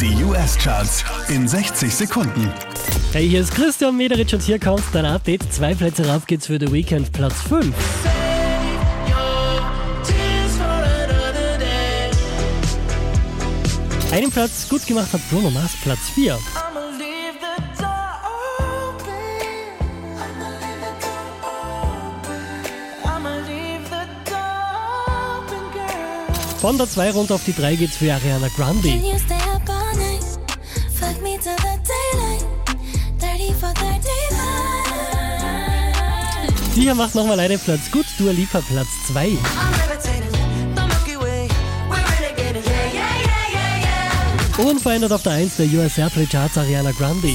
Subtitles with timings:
[0.00, 2.52] Die US-Charts in 60 Sekunden.
[3.10, 5.52] Hey, hier ist Christian Mederich und hier kommt dein Update.
[5.52, 7.74] Zwei Plätze rauf geht's für The Weekend, Platz 5.
[14.12, 16.38] Einen Platz gut gemacht hat Bruno Mars, Platz 4.
[26.60, 28.88] Von der 2 runter auf die 3 geht's für Ariana Grande.
[28.88, 30.24] Can you stay up all night?
[30.92, 32.44] Fuck me till the daylight.
[33.20, 33.98] 30 for 35.
[36.74, 38.06] Die hier macht nochmal einen Platz gut.
[38.18, 39.14] Dua Lipa, Platz 2.
[39.14, 39.38] I'm
[39.72, 40.32] levitating,
[40.74, 41.48] the Milky Way.
[41.88, 44.68] We're renegading, yeah, yeah, yeah, yeah, yeah.
[44.68, 47.34] Unverändert auf der 1 der US Airplay Charts Ariana Grande.